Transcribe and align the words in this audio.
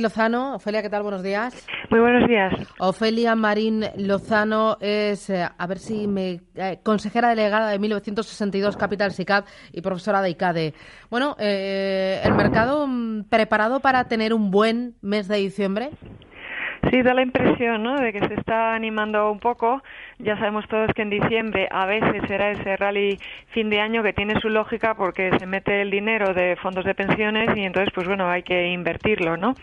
Lozano, 0.00 0.54
Ofelia, 0.54 0.82
¿qué 0.82 0.88
tal? 0.88 1.02
Buenos 1.02 1.22
días. 1.22 1.54
Muy 1.90 2.00
buenos 2.00 2.28
días. 2.28 2.52
Ofelia 2.78 3.34
Marín 3.34 3.84
Lozano 3.96 4.76
es, 4.80 5.28
eh, 5.30 5.46
a 5.56 5.66
ver 5.66 5.78
si 5.78 6.06
me. 6.06 6.40
Eh, 6.54 6.78
consejera 6.82 7.30
delegada 7.30 7.70
de 7.70 7.78
1962 7.78 8.76
Capital 8.76 9.12
SICAP 9.12 9.46
y 9.72 9.80
profesora 9.80 10.22
de 10.22 10.30
ICADE. 10.30 10.74
Bueno, 11.10 11.36
eh, 11.38 12.20
¿el 12.24 12.34
mercado 12.34 12.86
mm, 12.86 13.24
preparado 13.24 13.80
para 13.80 14.04
tener 14.04 14.32
un 14.32 14.50
buen 14.50 14.94
mes 15.02 15.28
de 15.28 15.36
diciembre? 15.36 15.90
Sí, 16.92 17.00
da 17.00 17.14
la 17.14 17.22
impresión 17.22 17.82
¿no? 17.82 17.98
de 17.98 18.12
que 18.12 18.20
se 18.20 18.34
está 18.34 18.74
animando 18.74 19.32
un 19.32 19.38
poco. 19.38 19.82
Ya 20.18 20.36
sabemos 20.36 20.68
todos 20.68 20.92
que 20.92 21.00
en 21.00 21.08
diciembre 21.08 21.66
a 21.72 21.86
veces 21.86 22.22
será 22.28 22.50
ese 22.50 22.76
rally 22.76 23.18
fin 23.48 23.70
de 23.70 23.80
año 23.80 24.02
que 24.02 24.12
tiene 24.12 24.38
su 24.42 24.50
lógica 24.50 24.94
porque 24.94 25.30
se 25.38 25.46
mete 25.46 25.80
el 25.80 25.90
dinero 25.90 26.34
de 26.34 26.54
fondos 26.56 26.84
de 26.84 26.94
pensiones 26.94 27.56
y 27.56 27.62
entonces, 27.62 27.90
pues 27.94 28.06
bueno, 28.06 28.28
hay 28.28 28.42
que 28.42 28.66
invertirlo, 28.66 29.38
¿no? 29.38 29.54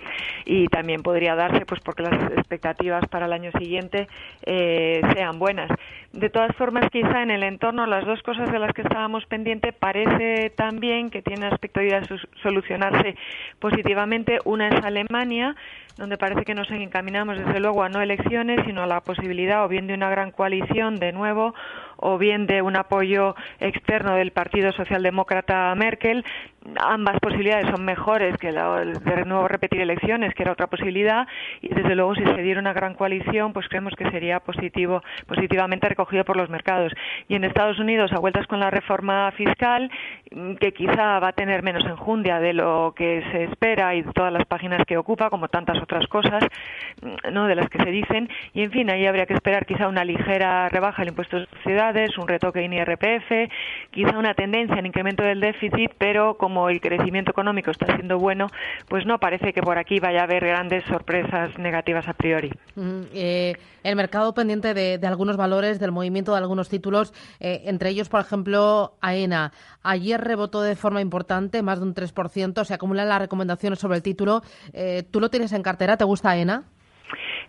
Y 0.43 0.69
también 0.69 1.03
podría 1.03 1.35
darse, 1.35 1.67
pues 1.67 1.81
porque 1.81 2.01
las 2.01 2.31
expectativas 2.31 3.07
para 3.09 3.27
el 3.27 3.33
año 3.33 3.51
siguiente 3.59 4.07
eh, 4.47 4.99
sean 5.13 5.37
buenas. 5.37 5.69
De 6.11 6.31
todas 6.31 6.55
formas, 6.55 6.89
quizá 6.91 7.21
en 7.21 7.29
el 7.29 7.43
entorno, 7.43 7.85
las 7.85 8.07
dos 8.07 8.23
cosas 8.23 8.51
de 8.51 8.57
las 8.57 8.73
que 8.73 8.81
estábamos 8.81 9.27
pendientes 9.27 9.75
parece 9.75 10.49
también 10.49 11.11
que 11.11 11.21
tiene 11.21 11.45
aspecto 11.45 11.79
de 11.79 12.01
solucionarse 12.41 13.15
positivamente. 13.59 14.39
Una 14.45 14.69
es 14.69 14.83
Alemania, 14.83 15.55
donde 15.95 16.17
parece 16.17 16.43
que 16.43 16.55
nos 16.55 16.71
encaminamos 16.71 17.18
desde 17.27 17.59
luego 17.59 17.83
a 17.83 17.89
no 17.89 18.01
elecciones, 18.01 18.61
sino 18.65 18.83
a 18.83 18.87
la 18.87 19.01
posibilidad 19.01 19.65
o 19.65 19.67
bien 19.67 19.87
de 19.87 19.93
una 19.93 20.09
gran 20.09 20.31
coalición 20.31 20.99
de 20.99 21.11
nuevo 21.11 21.53
o 22.01 22.17
bien 22.17 22.47
de 22.47 22.61
un 22.61 22.75
apoyo 22.75 23.35
externo 23.59 24.15
del 24.15 24.31
Partido 24.31 24.71
Socialdemócrata 24.71 25.73
Merkel. 25.75 26.23
Ambas 26.81 27.19
posibilidades 27.19 27.69
son 27.69 27.85
mejores 27.85 28.37
que 28.37 28.51
la, 28.51 28.83
de 28.83 29.25
nuevo 29.25 29.47
repetir 29.47 29.81
elecciones, 29.81 30.33
que 30.33 30.43
era 30.43 30.51
otra 30.51 30.67
posibilidad, 30.67 31.27
y 31.61 31.69
desde 31.69 31.95
luego 31.95 32.15
si 32.15 32.23
se 32.23 32.41
diera 32.41 32.59
una 32.59 32.73
gran 32.73 32.95
coalición, 32.95 33.53
pues 33.53 33.67
creemos 33.69 33.93
que 33.95 34.09
sería 34.11 34.39
positivo, 34.41 35.01
positivamente 35.25 35.87
recogido 35.87 36.25
por 36.25 36.37
los 36.37 36.49
mercados. 36.49 36.93
Y 37.27 37.35
en 37.35 37.43
Estados 37.43 37.79
Unidos, 37.79 38.11
a 38.13 38.19
vueltas 38.19 38.45
con 38.47 38.59
la 38.59 38.69
reforma 38.69 39.31
fiscal, 39.31 39.89
que 40.59 40.73
quizá 40.73 41.19
va 41.19 41.29
a 41.29 41.33
tener 41.33 41.63
menos 41.63 41.85
enjundia 41.85 42.39
de 42.39 42.53
lo 42.53 42.93
que 42.95 43.23
se 43.31 43.45
espera 43.45 43.95
y 43.95 44.03
todas 44.03 44.31
las 44.31 44.45
páginas 44.45 44.85
que 44.85 44.97
ocupa, 44.97 45.29
como 45.29 45.47
tantas 45.47 45.81
otras 45.81 46.07
cosas, 46.07 46.43
¿no? 47.31 47.47
de 47.47 47.55
las 47.55 47.69
que 47.69 47.81
se 47.83 47.89
dicen, 47.89 48.29
y 48.53 48.63
en 48.63 48.71
fin, 48.71 48.89
ahí 48.89 49.05
habría 49.05 49.25
que 49.25 49.33
esperar 49.33 49.65
quizá 49.65 49.87
una 49.87 50.03
ligera 50.03 50.69
rebaja 50.69 51.01
del 51.01 51.09
impuesto 51.09 51.39
de 51.39 51.81
un 52.17 52.27
retoque 52.27 52.63
en 52.63 52.73
IRPF, 52.73 53.51
quizá 53.91 54.17
una 54.17 54.33
tendencia 54.33 54.77
en 54.77 54.85
incremento 54.85 55.23
del 55.23 55.39
déficit, 55.39 55.91
pero 55.97 56.37
como 56.37 56.69
el 56.69 56.81
crecimiento 56.81 57.31
económico 57.31 57.71
está 57.71 57.87
siendo 57.95 58.19
bueno, 58.19 58.47
pues 58.87 59.05
no 59.05 59.17
parece 59.19 59.53
que 59.53 59.61
por 59.61 59.77
aquí 59.77 59.99
vaya 59.99 60.21
a 60.21 60.23
haber 60.23 60.45
grandes 60.45 60.83
sorpresas 60.85 61.57
negativas 61.57 62.07
a 62.07 62.13
priori. 62.13 62.51
Mm, 62.75 63.01
eh, 63.13 63.53
el 63.83 63.95
mercado 63.95 64.33
pendiente 64.33 64.73
de, 64.73 64.99
algunos 65.07 65.35
valores, 65.35 65.79
del 65.79 65.91
movimiento 65.91 66.33
de 66.33 66.37
algunos 66.37 66.69
títulos, 66.69 67.13
eh, 67.39 67.63
entre 67.65 67.89
ellos, 67.89 68.09
por 68.09 68.21
ejemplo, 68.21 68.93
AENA. 69.01 69.51
Ayer 69.81 70.21
rebotó 70.21 70.61
de 70.61 70.75
forma 70.75 71.01
importante, 71.01 71.63
más 71.63 71.79
de 71.79 71.85
un 71.85 71.95
3%, 71.95 72.65
se 72.65 72.73
acumulan 72.73 73.09
las 73.09 73.19
recomendaciones 73.19 73.79
sobre 73.79 73.97
el 73.97 74.03
título. 74.03 74.41
Eh, 74.73 75.03
¿Tú 75.09 75.19
lo 75.19 75.29
tienes 75.29 75.53
en 75.53 75.63
cartera? 75.63 75.97
¿Te 75.97 76.03
gusta 76.03 76.29
AENA? 76.29 76.65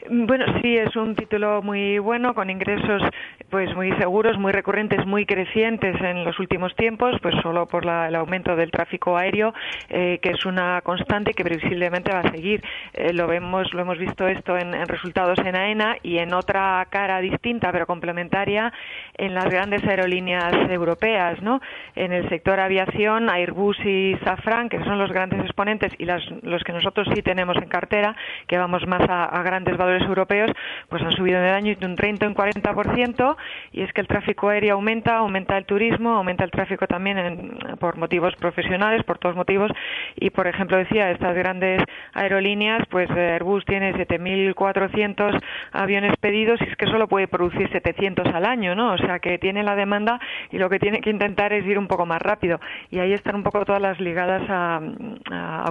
Bueno, 0.08 0.46
sí, 0.62 0.76
es 0.76 0.96
un 0.96 1.14
título 1.14 1.60
muy 1.62 1.98
bueno, 1.98 2.34
con 2.34 2.48
ingresos 2.48 3.02
pues 3.50 3.74
muy 3.74 3.92
seguros, 3.98 4.38
muy 4.38 4.52
recurrentes, 4.52 5.04
muy 5.04 5.26
crecientes 5.26 6.00
en 6.00 6.24
los 6.24 6.38
últimos 6.38 6.74
tiempos, 6.74 7.16
pues 7.20 7.34
solo 7.42 7.66
por 7.66 7.84
el 7.84 8.14
aumento 8.14 8.56
del 8.56 8.70
tráfico 8.70 9.16
aéreo, 9.16 9.52
eh, 9.90 10.18
que 10.22 10.30
es 10.30 10.46
una 10.46 10.80
constante 10.82 11.34
que 11.34 11.44
previsiblemente 11.44 12.12
va 12.12 12.20
a 12.20 12.30
seguir. 12.30 12.62
Eh, 12.94 13.12
lo 13.12 13.26
vemos, 13.26 13.74
lo 13.74 13.82
hemos 13.82 13.98
visto 13.98 14.26
esto 14.26 14.56
en, 14.56 14.72
resultados 14.86 15.38
en 15.40 15.56
AENA 15.56 15.96
y 16.02 16.18
en 16.18 16.32
otra 16.32 16.86
cara 16.90 17.20
distinta 17.20 17.70
pero 17.72 17.86
complementaria 17.86 18.72
en 19.18 19.34
las 19.34 19.46
grandes 19.46 19.84
aerolíneas 19.84 20.70
europeas, 20.70 21.42
¿no? 21.42 21.60
En 21.94 22.12
el 22.12 22.28
sector 22.28 22.58
aviación, 22.58 23.28
Airbus 23.28 23.78
y 23.84 24.16
Safran, 24.24 24.68
que 24.68 24.82
son 24.84 24.98
los 24.98 25.12
grandes 25.12 25.40
exponentes 25.40 25.92
y 25.98 26.04
las, 26.04 26.22
los 26.42 26.62
que 26.62 26.72
nosotros 26.72 27.08
sí 27.14 27.22
tenemos 27.22 27.56
en 27.56 27.68
cartera, 27.68 28.16
que 28.46 28.56
vamos 28.56 28.86
más 28.86 29.02
a, 29.08 29.24
a 29.24 29.42
grandes 29.42 29.76
valores 29.76 29.89
europeos 30.02 30.50
pues 30.88 31.02
han 31.02 31.12
subido 31.12 31.38
en 31.38 31.44
el 31.44 31.54
año 31.54 31.76
de 31.76 31.86
un 31.86 31.96
30 31.96 32.26
o 32.26 32.28
un 32.28 32.34
40% 32.34 33.36
y 33.72 33.82
es 33.82 33.92
que 33.92 34.00
el 34.00 34.06
tráfico 34.06 34.48
aéreo 34.48 34.74
aumenta, 34.74 35.18
aumenta 35.18 35.56
el 35.56 35.64
turismo, 35.64 36.10
aumenta 36.10 36.44
el 36.44 36.50
tráfico 36.50 36.86
también 36.86 37.58
por 37.78 37.96
motivos 37.96 38.34
profesionales, 38.36 39.04
por 39.04 39.18
todos 39.18 39.36
motivos 39.36 39.70
y 40.16 40.30
por 40.30 40.46
ejemplo 40.46 40.76
decía 40.76 41.10
estas 41.10 41.34
grandes 41.34 41.82
aerolíneas 42.12 42.86
pues 42.90 43.10
Airbus 43.10 43.64
tiene 43.64 43.94
7.400 43.94 45.40
aviones 45.72 46.16
pedidos 46.20 46.60
y 46.60 46.64
es 46.64 46.76
que 46.76 46.86
solo 46.86 47.08
puede 47.08 47.28
producir 47.28 47.70
700 47.70 48.26
al 48.34 48.44
año, 48.44 48.74
¿no? 48.74 48.92
O 48.92 48.98
sea 48.98 49.18
que 49.18 49.38
tiene 49.38 49.62
la 49.62 49.76
demanda 49.76 50.20
y 50.50 50.58
lo 50.58 50.68
que 50.68 50.78
tiene 50.78 51.00
que 51.00 51.10
intentar 51.10 51.52
es 51.52 51.66
ir 51.66 51.78
un 51.78 51.86
poco 51.86 52.06
más 52.06 52.20
rápido 52.20 52.60
y 52.90 52.98
ahí 52.98 53.12
están 53.12 53.36
un 53.36 53.42
poco 53.42 53.64
todas 53.64 53.80
las 53.80 54.00
ligadas 54.00 54.42
a, 54.48 54.80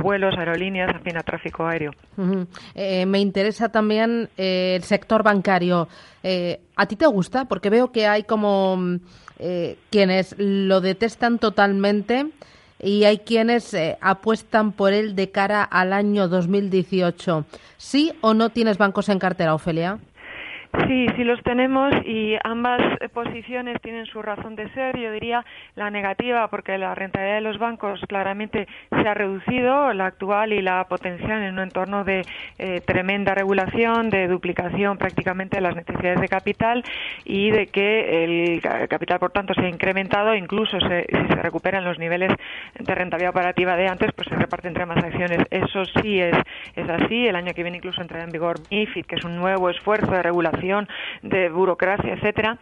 vuelos, 0.01 0.37
aerolíneas, 0.37 0.89
en 0.93 1.01
fin, 1.01 1.17
a 1.17 1.23
tráfico 1.23 1.65
aéreo. 1.65 1.91
Eh, 2.75 3.05
me 3.05 3.19
interesa 3.19 3.71
también 3.71 4.08
eh, 4.37 4.75
el 4.77 4.83
sector 4.83 5.23
bancario. 5.23 5.87
Eh, 6.23 6.59
¿A 6.75 6.85
ti 6.85 6.95
te 6.95 7.05
gusta? 7.07 7.45
Porque 7.45 7.69
veo 7.69 7.91
que 7.91 8.07
hay 8.07 8.23
como 8.23 8.77
mm, 8.77 8.95
eh, 9.39 9.77
quienes 9.89 10.35
lo 10.37 10.81
detestan 10.81 11.39
totalmente 11.39 12.27
y 12.81 13.03
hay 13.03 13.19
quienes 13.19 13.75
apuestan 13.99 14.71
por 14.71 14.93
él 14.93 15.15
de 15.15 15.31
cara 15.31 15.63
al 15.63 15.91
año 15.91 16.27
2018. 16.27 17.45
¿Sí 17.77 18.13
o 18.21 18.33
no 18.33 18.49
tienes 18.49 18.77
bancos 18.77 19.09
en 19.09 19.19
cartera, 19.19 19.53
Ofelia? 19.53 19.99
Sí, 20.87 21.07
sí 21.15 21.23
los 21.23 21.41
tenemos 21.41 21.91
y 22.05 22.35
ambas 22.43 22.79
posiciones 23.11 23.81
tienen 23.81 24.05
su 24.05 24.21
razón 24.21 24.55
de 24.55 24.69
ser. 24.69 24.97
Yo 24.99 25.11
diría 25.11 25.43
la 25.75 25.89
negativa 25.89 26.47
porque 26.47 26.77
la 26.77 26.93
rentabilidad 26.93 27.35
de 27.37 27.41
los 27.41 27.57
bancos 27.57 27.99
claramente 28.07 28.67
se 28.91 29.07
ha 29.07 29.15
reducido, 29.15 29.91
la 29.93 30.05
actual 30.05 30.53
y 30.53 30.61
la 30.61 30.83
potencial 30.83 31.41
en 31.41 31.53
un 31.55 31.59
entorno 31.61 32.03
de 32.03 32.21
eh, 32.59 32.81
tremenda 32.85 33.33
regulación, 33.33 34.11
de 34.11 34.27
duplicación 34.27 34.99
prácticamente 34.99 35.57
de 35.57 35.61
las 35.61 35.75
necesidades 35.75 36.21
de 36.21 36.27
capital 36.27 36.83
y 37.25 37.49
de 37.49 37.65
que 37.65 38.23
el 38.23 38.61
capital, 38.61 39.17
por 39.17 39.31
tanto, 39.31 39.55
se 39.55 39.61
ha 39.61 39.69
incrementado, 39.69 40.35
incluso 40.35 40.79
si 40.79 40.87
se 40.87 41.41
recuperan 41.41 41.83
los 41.83 41.97
niveles 41.97 42.31
de 42.77 42.95
rentabilidad 42.95 43.31
operativa 43.31 43.75
de 43.75 43.87
antes, 43.87 44.11
pues 44.15 44.27
se 44.27 44.35
reparte 44.35 44.67
entre 44.67 44.85
más 44.85 45.03
acciones. 45.03 45.39
Eso 45.49 45.83
sí 45.85 46.19
es, 46.19 46.37
es 46.75 46.87
así. 46.87 47.25
El 47.25 47.35
año 47.35 47.53
que 47.55 47.63
viene 47.63 47.77
incluso 47.77 48.01
entrará 48.01 48.23
en 48.23 48.31
vigor 48.31 48.57
MIFID, 48.69 49.05
que 49.05 49.15
es 49.15 49.25
un 49.25 49.35
nuevo 49.35 49.71
esfuerzo 49.71 50.11
de 50.11 50.21
regulación 50.21 50.58
de 51.21 51.49
burocracia, 51.49 52.13
etcétera, 52.13 52.57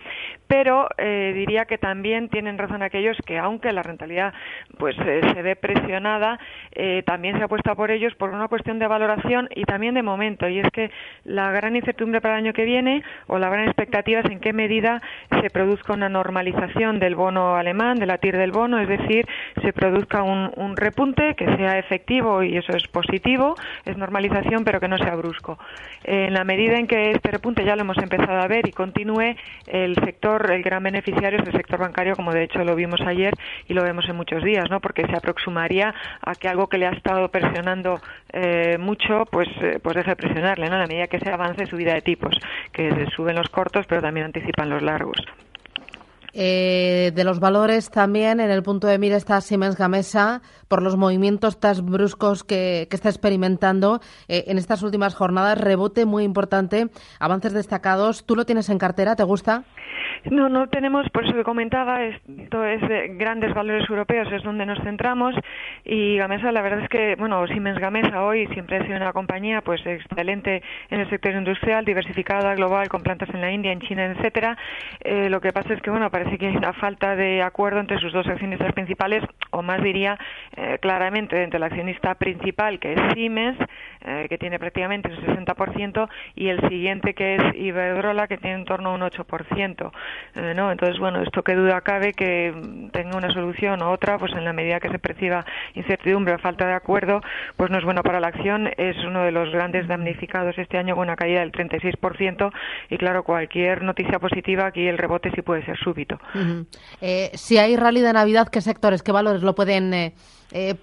pero 0.47 0.87
eh, 0.97 1.33
diría 1.35 1.65
que 1.65 1.77
también 1.77 2.29
tienen 2.29 2.57
razón 2.57 2.81
aquellos 2.81 3.17
que 3.25 3.37
aunque 3.37 3.71
la 3.71 3.83
rentabilidad 3.83 4.33
pues 4.77 4.95
eh, 4.99 5.21
se 5.33 5.41
ve 5.41 5.55
presionada, 5.55 6.39
eh, 6.79 7.01
también 7.07 7.35
se 7.39 7.43
apuesta 7.43 7.73
por 7.73 7.89
ellos 7.89 8.13
por 8.15 8.29
una 8.29 8.47
cuestión 8.47 8.77
de 8.77 8.85
valoración 8.85 9.49
y 9.55 9.63
también 9.63 9.95
de 9.95 10.03
momento 10.03 10.47
y 10.47 10.59
es 10.59 10.69
que 10.71 10.91
la 11.23 11.51
gran 11.51 11.75
incertidumbre 11.75 12.21
para 12.21 12.35
el 12.35 12.45
año 12.45 12.53
que 12.53 12.65
viene 12.65 13.03
o 13.25 13.39
la 13.39 13.49
gran 13.49 13.65
expectativa 13.65 14.19
es 14.19 14.29
en 14.29 14.39
qué 14.39 14.53
medida 14.53 15.01
se 15.41 15.49
produzca 15.49 15.93
una 15.93 16.07
normalización 16.07 16.99
del 16.99 17.15
bono 17.15 17.55
alemán, 17.55 17.97
de 17.97 18.05
la 18.05 18.19
TIR 18.19 18.37
del 18.37 18.51
bono, 18.51 18.79
es 18.79 18.87
decir, 18.87 19.27
se 19.63 19.73
produzca 19.73 20.21
un, 20.21 20.51
un 20.55 20.77
repunte 20.77 21.33
que 21.33 21.47
sea 21.55 21.79
efectivo 21.79 22.43
y 22.43 22.57
eso 22.57 22.77
es 22.77 22.87
positivo, 22.87 23.55
es 23.83 23.97
normalización 23.97 24.63
pero 24.63 24.79
que 24.79 24.87
no 24.87 24.99
sea 24.99 25.15
brusco. 25.15 25.57
En 26.03 26.35
la 26.35 26.43
medida 26.43 26.77
en 26.77 26.85
que 26.85 27.09
este 27.09 27.31
repunte 27.31 27.65
ya 27.65 27.75
lo 27.75 27.81
hemos 27.81 27.97
empezado 27.97 28.39
a 28.39 28.47
ver 28.47 28.67
y 28.67 28.71
continúe, 28.71 29.35
el 29.65 29.95
sector, 29.95 30.51
el 30.51 30.61
gran 30.61 30.83
beneficiario 30.83 31.39
es 31.39 31.47
el 31.47 31.53
sector 31.53 31.79
bancario, 31.79 32.15
como 32.15 32.33
de 32.33 32.43
hecho 32.43 32.63
lo 32.63 32.75
vimos 32.75 33.01
ayer 33.01 33.33
y 33.67 33.73
lo 33.73 33.83
vemos 33.83 34.07
en 34.07 34.15
muchos 34.15 34.43
días, 34.43 34.69
¿no? 34.69 34.79
Porque 34.79 35.07
se 35.07 35.15
aproximaría 35.15 35.95
a 36.21 36.35
que 36.35 36.47
algo 36.47 36.66
que 36.67 36.77
le 36.77 36.87
ha 36.87 36.91
estado 36.91 37.29
presionando 37.29 37.99
eh, 38.31 38.77
mucho, 38.77 39.25
pues, 39.31 39.47
eh, 39.61 39.79
pues 39.81 39.95
deje 39.95 40.11
de 40.11 40.15
presionarle, 40.15 40.69
¿no? 40.69 40.75
A 40.75 40.87
medida 40.87 41.07
que 41.07 41.19
se 41.19 41.29
avance 41.29 41.65
subida 41.65 41.93
de 41.93 42.01
tipos, 42.01 42.35
que 42.71 43.07
suben 43.15 43.35
los 43.35 43.49
cortos, 43.49 43.85
pero 43.87 44.01
también 44.01 44.25
anticipan 44.25 44.69
los 44.69 44.81
largos. 44.81 45.17
Eh, 46.39 47.11
de 47.15 47.23
los 47.23 47.39
valores 47.39 47.89
también 47.89 48.39
en 48.39 48.51
el 48.51 48.61
punto 48.61 48.85
de 48.85 48.99
mira 48.99 49.17
está 49.17 49.41
Siemens 49.41 49.75
Gamesa 49.75 50.43
por 50.67 50.83
los 50.83 50.95
movimientos 50.95 51.59
tan 51.59 51.83
bruscos 51.83 52.43
que, 52.43 52.87
está 52.91 53.09
experimentando 53.09 54.01
eh, 54.27 54.43
en 54.45 54.59
estas 54.59 54.83
últimas 54.83 55.15
jornadas. 55.15 55.59
Rebote 55.59 56.05
muy 56.05 56.23
importante, 56.23 56.89
avances 57.19 57.53
destacados. 57.53 58.23
¿Tú 58.23 58.35
lo 58.35 58.45
tienes 58.45 58.69
en 58.69 58.77
cartera? 58.77 59.15
¿Te 59.15 59.23
gusta? 59.23 59.63
No, 60.29 60.49
no 60.49 60.67
tenemos, 60.67 61.09
por 61.09 61.25
eso 61.25 61.33
que 61.33 61.43
comentaba, 61.43 62.03
esto 62.03 62.65
es 62.65 62.81
de 62.81 63.09
grandes 63.15 63.53
valores 63.53 63.89
europeos, 63.89 64.31
es 64.31 64.43
donde 64.43 64.65
nos 64.65 64.79
centramos 64.83 65.35
y 65.85 66.17
Gamesa, 66.17 66.51
la 66.51 66.61
verdad 66.61 66.81
es 66.81 66.89
que, 66.89 67.15
bueno, 67.15 67.45
Siemens 67.47 67.79
Gamesa 67.79 68.23
hoy 68.23 68.45
siempre 68.47 68.77
ha 68.77 68.83
sido 68.83 68.97
una 68.97 69.13
compañía 69.13 69.61
pues 69.61 69.85
excelente 69.85 70.61
en 70.89 70.99
el 70.99 71.09
sector 71.09 71.33
industrial, 71.33 71.85
diversificada, 71.85 72.55
global, 72.55 72.89
con 72.89 73.03
plantas 73.03 73.29
en 73.33 73.41
la 73.41 73.51
India, 73.51 73.71
en 73.71 73.79
China, 73.79 74.05
etcétera. 74.05 74.57
Eh, 75.01 75.29
lo 75.29 75.39
que 75.39 75.53
pasa 75.53 75.73
es 75.73 75.81
que, 75.81 75.89
bueno, 75.89 76.09
parece 76.11 76.37
que 76.37 76.47
hay 76.47 76.57
una 76.57 76.73
falta 76.73 77.15
de 77.15 77.41
acuerdo 77.41 77.79
entre 77.79 77.99
sus 77.99 78.11
dos 78.11 78.27
accionistas 78.27 78.73
principales, 78.73 79.23
o 79.51 79.61
más 79.61 79.81
diría 79.81 80.17
eh, 80.55 80.77
claramente 80.81 81.41
entre 81.41 81.57
el 81.57 81.63
accionista 81.63 82.15
principal, 82.15 82.79
que 82.79 82.93
es 82.93 82.99
Siemens, 83.13 83.57
eh, 84.05 84.25
que 84.29 84.37
tiene 84.37 84.59
prácticamente 84.59 85.09
un 85.09 85.17
60%, 85.17 86.09
y 86.35 86.49
el 86.49 86.59
siguiente, 86.67 87.13
que 87.13 87.35
es 87.35 87.55
Iberdrola, 87.55 88.27
que 88.27 88.37
tiene 88.37 88.57
en 88.57 88.65
torno 88.65 88.89
a 88.89 88.95
un 88.95 89.01
8%. 89.01 89.91
Eh, 90.35 90.53
¿no? 90.55 90.71
Entonces, 90.71 90.99
bueno, 90.99 91.21
esto 91.21 91.41
que 91.43 91.55
duda 91.55 91.81
cabe 91.81 92.13
que 92.13 92.53
tenga 92.91 93.17
una 93.17 93.33
solución 93.33 93.81
o 93.81 93.91
otra, 93.91 94.17
pues 94.19 94.31
en 94.33 94.45
la 94.45 94.53
medida 94.53 94.79
que 94.79 94.89
se 94.89 94.99
perciba 94.99 95.45
incertidumbre 95.73 96.35
o 96.35 96.39
falta 96.39 96.67
de 96.67 96.73
acuerdo, 96.73 97.21
pues 97.55 97.71
no 97.71 97.77
es 97.79 97.83
bueno 97.83 98.03
para 98.03 98.19
la 98.19 98.27
acción. 98.27 98.69
Es 98.77 98.97
uno 99.05 99.23
de 99.23 99.31
los 99.31 99.51
grandes 99.51 99.87
damnificados 99.87 100.57
este 100.57 100.77
año 100.77 100.95
con 100.95 101.03
una 101.03 101.15
caída 101.15 101.39
del 101.39 101.51
36% 101.51 102.51
y 102.89 102.97
claro, 102.97 103.23
cualquier 103.23 103.83
noticia 103.83 104.19
positiva 104.19 104.67
aquí 104.67 104.87
el 104.87 104.97
rebote 104.97 105.31
sí 105.33 105.41
puede 105.41 105.65
ser 105.65 105.77
súbito. 105.77 106.19
Eh, 107.01 107.31
si 107.33 107.57
hay 107.57 107.75
rally 107.75 108.01
de 108.01 108.13
Navidad, 108.13 108.49
¿qué 108.49 108.61
sectores, 108.61 109.01
qué 109.01 109.11
valores 109.11 109.41
lo 109.41 109.55
pueden 109.55 109.93
eh, 109.93 110.13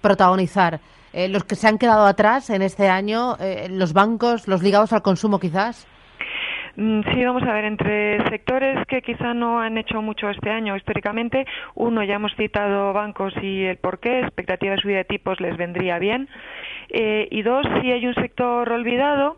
protagonizar? 0.01 0.81
los 1.29 1.45
que 1.45 1.55
se 1.55 1.69
han 1.69 1.79
quedado 1.79 2.07
atrás 2.07 2.51
en 2.51 2.61
este 2.61 2.89
año, 2.89 3.37
los 3.71 3.93
bancos, 3.93 4.49
los 4.49 4.65
ligados 4.65 4.93
al 4.93 5.03
consumo 5.03 5.39
quizás. 5.39 5.87
Mm, 6.77 7.03
sí, 7.13 7.25
vamos 7.25 7.45
a 7.45 7.53
ver, 7.53 7.65
entre 7.67 8.29
sectores 8.31 8.85
que 8.89 9.01
quizá 9.01 9.33
no 9.33 9.61
han 9.61 9.79
hecho 9.79 10.03
mucho 10.03 10.29
este 10.29 10.51
año 10.51 10.77
históricamente, 10.77 11.47
uno 11.77 12.03
ya 12.03 12.17
hemos 12.17 12.35
citado 12.35 12.93
bancos 12.93 13.33
y 13.41 13.63
el 13.65 13.77
por 13.77 14.01
qué, 14.01 14.21
expectativa 14.21 14.75
de 14.75 14.81
subida 14.81 14.97
de 14.99 15.05
tipos 15.05 15.41
les 15.41 15.57
vendría 15.57 16.01
bien, 16.01 16.29
eh, 16.91 17.29
y 17.31 17.43
dos, 17.43 17.65
si 17.81 17.93
hay 17.93 18.05
un 18.07 18.15
sector 18.15 18.71
olvidado, 18.73 19.37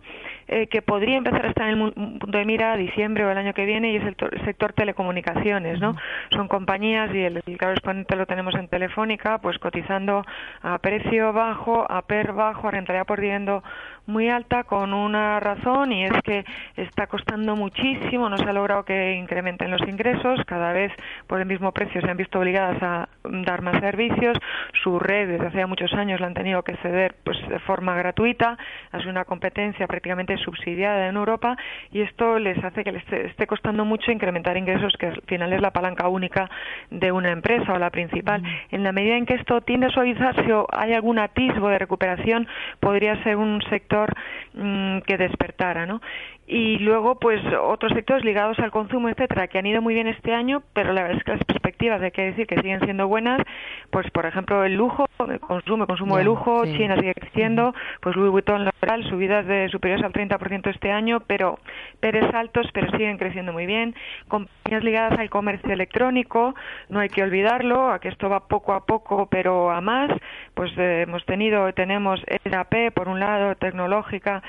eh, 0.48 0.66
que 0.68 0.82
podría 0.82 1.16
empezar 1.16 1.44
a 1.44 1.48
estar 1.48 1.68
en 1.68 1.80
el 1.80 1.92
punto 1.92 2.38
de 2.38 2.44
mira 2.44 2.72
a 2.72 2.76
diciembre 2.76 3.24
o 3.24 3.30
el 3.30 3.38
año 3.38 3.52
que 3.52 3.64
viene 3.64 3.92
y 3.92 3.96
es 3.96 4.04
el, 4.04 4.16
sector 4.44 4.72
telecomunicaciones, 4.72 5.80
¿no? 5.80 5.96
Son 6.30 6.48
compañías 6.48 7.12
y 7.14 7.20
el, 7.20 7.42
el 7.46 7.58
correspondiente 7.58 8.16
lo 8.16 8.26
tenemos 8.26 8.54
en 8.54 8.68
Telefónica, 8.68 9.38
pues 9.38 9.58
cotizando 9.58 10.24
a 10.62 10.78
precio 10.78 11.32
bajo, 11.32 11.90
a 11.90 12.02
PER 12.02 12.32
bajo, 12.32 12.68
a 12.68 12.70
rentabilidad 12.70 13.06
por 13.06 13.20
dividendo 13.20 13.62
muy 14.06 14.28
alta 14.28 14.64
con 14.64 14.94
una 14.94 15.40
razón 15.40 15.92
y 15.92 16.04
es 16.04 16.12
que 16.22 16.44
está 16.76 17.06
costando 17.06 17.56
muchísimo, 17.56 18.28
no 18.28 18.38
se 18.38 18.44
ha 18.44 18.52
logrado 18.52 18.84
que 18.84 19.14
incrementen 19.14 19.70
los 19.70 19.82
ingresos, 19.82 20.40
cada 20.46 20.72
vez 20.72 20.92
por 21.26 21.40
el 21.40 21.46
mismo 21.46 21.72
precio 21.72 22.00
se 22.00 22.08
han 22.08 22.16
visto 22.16 22.38
obligadas 22.38 22.80
a 22.82 23.08
dar 23.24 23.62
más 23.62 23.80
servicios, 23.80 24.38
su 24.82 24.98
red 24.98 25.28
desde 25.28 25.46
hace 25.46 25.66
muchos 25.66 25.92
años 25.94 26.20
la 26.20 26.28
han 26.28 26.34
tenido 26.34 26.62
que 26.62 26.76
ceder 26.76 27.16
pues 27.24 27.36
de 27.48 27.58
forma 27.60 27.96
gratuita, 27.96 28.56
ha 28.92 28.98
sido 28.98 29.10
una 29.10 29.24
competencia 29.24 29.86
prácticamente 29.86 30.35
subsidiada 30.38 31.08
en 31.08 31.16
Europa 31.16 31.56
y 31.92 32.00
esto 32.00 32.38
les 32.38 32.62
hace 32.62 32.84
que 32.84 32.92
les 32.92 33.04
esté, 33.12 33.46
costando 33.46 33.84
mucho 33.84 34.10
incrementar 34.10 34.56
ingresos, 34.56 34.94
que 34.98 35.06
al 35.06 35.22
final 35.26 35.52
es 35.52 35.60
la 35.60 35.70
palanca 35.70 36.08
única 36.08 36.50
de 36.90 37.12
una 37.12 37.30
empresa 37.30 37.72
o 37.72 37.78
la 37.78 37.90
principal. 37.90 38.42
En 38.70 38.82
la 38.82 38.92
medida 38.92 39.16
en 39.16 39.26
que 39.26 39.34
esto 39.34 39.60
tiende 39.60 39.86
a 39.86 39.90
suavizarse 39.90 40.52
o 40.52 40.66
hay 40.72 40.92
algún 40.92 41.18
atisbo 41.18 41.68
de 41.68 41.78
recuperación, 41.78 42.46
podría 42.80 43.22
ser 43.22 43.36
un 43.36 43.62
sector 43.70 44.12
mm, 44.54 45.00
que 45.00 45.16
despertara, 45.16 45.86
¿no? 45.86 46.00
Y 46.46 46.78
luego 46.78 47.18
pues 47.18 47.40
otros 47.60 47.92
sectores 47.92 48.24
ligados 48.24 48.58
al 48.58 48.70
consumo 48.70 49.08
etcétera 49.08 49.48
que 49.48 49.58
han 49.58 49.66
ido 49.66 49.82
muy 49.82 49.94
bien 49.94 50.06
este 50.06 50.32
año 50.32 50.62
pero 50.72 50.92
la 50.92 51.02
verdad 51.02 51.18
es 51.18 51.24
que 51.24 51.32
las 51.32 51.44
perspectivas 51.44 52.00
hay 52.02 52.10
que 52.12 52.22
decir 52.22 52.46
que 52.46 52.56
siguen 52.56 52.80
siendo 52.80 53.08
buenas 53.08 53.40
pues 53.90 54.10
por 54.10 54.26
ejemplo 54.26 54.64
el 54.64 54.74
lujo 54.74 55.06
el 55.28 55.40
consumo 55.40 55.86
consumo 55.86 56.16
de 56.16 56.24
lujo 56.24 56.64
China 56.64 56.96
sigue 56.96 57.14
creciendo 57.14 57.74
pues 58.00 58.16
Louis 58.16 58.30
Vuitton 58.30 58.64
laboral 58.64 59.04
subidas 59.08 59.46
de 59.46 59.68
superiores 59.68 60.04
al 60.04 60.12
30% 60.12 60.70
este 60.70 60.90
año 60.90 61.20
pero 61.26 61.58
peres 62.00 62.32
altos 62.34 62.66
pero 62.72 62.90
siguen 62.92 63.18
creciendo 63.18 63.52
muy 63.52 63.66
bien. 63.66 63.94
Compañías 64.28 64.84
ligadas 64.84 65.18
al 65.18 65.30
comercio 65.30 65.72
electrónico 65.72 66.54
no 66.88 67.00
hay 67.00 67.08
que 67.08 67.22
olvidarlo 67.22 67.90
a 67.90 68.00
que 68.00 68.08
esto 68.08 68.28
va 68.28 68.48
poco 68.48 68.72
a 68.72 68.84
poco 68.84 69.26
pero 69.26 69.70
a 69.70 69.80
más 69.80 70.10
pues 70.54 70.70
eh, 70.78 71.02
hemos 71.06 71.24
tenido 71.26 71.72
tenemos 71.72 72.20
SAP 72.44 72.92
por 72.94 73.08
un 73.08 73.20
lado 73.20 73.54
tecnológica 73.56 74.42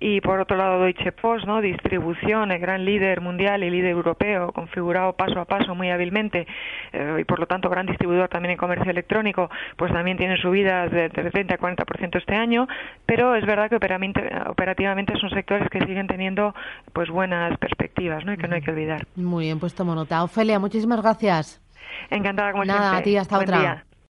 y 0.00 0.20
por 0.22 0.40
otro 0.40 0.56
lado 0.56 0.82
Deutsche 0.82 1.12
Post, 1.12 1.46
¿no? 1.46 1.60
distribución, 1.60 2.50
el 2.50 2.58
gran 2.58 2.84
líder 2.84 3.20
mundial 3.20 3.62
y 3.62 3.70
líder 3.70 3.90
europeo, 3.90 4.50
configurado 4.52 5.12
paso 5.12 5.40
a 5.40 5.44
paso 5.44 5.74
muy 5.74 5.90
hábilmente 5.90 6.46
eh, 6.92 7.18
y 7.20 7.24
por 7.24 7.38
lo 7.38 7.46
tanto 7.46 7.68
gran 7.68 7.86
distribuidor 7.86 8.28
también 8.28 8.52
en 8.52 8.58
comercio 8.58 8.90
electrónico, 8.90 9.50
pues 9.76 9.92
también 9.92 10.16
tiene 10.16 10.38
subidas 10.38 10.90
de, 10.90 11.10
de 11.10 11.30
30 11.30 11.54
a 11.54 11.58
40% 11.58 12.18
este 12.18 12.34
año, 12.34 12.66
pero 13.04 13.34
es 13.36 13.44
verdad 13.44 13.68
que 13.68 13.76
operativamente 13.76 15.14
son 15.20 15.30
sectores 15.30 15.68
que 15.68 15.80
siguen 15.80 16.06
teniendo 16.06 16.54
pues 16.94 17.10
buenas 17.10 17.58
perspectivas 17.58 18.24
¿no? 18.24 18.32
y 18.32 18.38
que 18.38 18.48
no 18.48 18.54
hay 18.54 18.62
que 18.62 18.70
olvidar. 18.70 19.06
Muy 19.16 19.44
bien, 19.44 19.60
pues 19.60 19.74
tomo 19.74 19.94
nota. 19.94 20.22
Ofelia, 20.22 20.58
muchísimas 20.58 21.02
gracias. 21.02 21.60
Encantada 22.08 22.52
como 22.52 22.64
Nada, 22.64 22.96
a 22.96 23.02
ti, 23.02 23.16
hasta 23.16 23.38
otra. 23.38 23.84